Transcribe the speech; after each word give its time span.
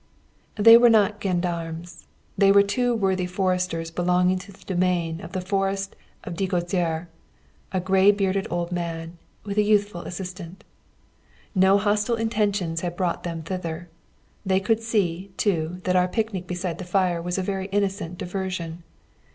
They 0.55 0.77
were 0.77 0.89
not 0.89 1.21
gendarmes. 1.21 2.07
They 2.35 2.51
were 2.51 2.63
two 2.63 2.95
worthy 2.95 3.27
foresters 3.27 3.91
belonging 3.91 4.39
to 4.39 4.51
the 4.51 4.65
domain 4.65 5.21
of 5.21 5.33
the 5.33 5.41
Forests 5.41 5.95
of 6.23 6.33
Diosgyör 6.33 7.05
a 7.71 7.79
grey 7.79 8.11
bearded 8.11 8.47
old 8.49 8.71
man 8.71 9.19
with 9.43 9.59
a 9.59 9.63
youthful 9.63 10.01
assistant. 10.01 10.63
No 11.53 11.77
hostile 11.77 12.15
intentions 12.15 12.81
had 12.81 12.97
brought 12.97 13.21
them 13.21 13.43
thither. 13.43 13.89
They 14.43 14.59
could 14.59 14.81
see, 14.81 15.29
too, 15.37 15.81
that 15.83 15.95
our 15.95 16.07
picnic 16.07 16.47
beside 16.47 16.79
the 16.79 16.83
fire 16.83 17.21
was 17.21 17.37
a 17.37 17.43
very 17.43 17.67
innocent 17.67 18.17
diversion. 18.17 18.81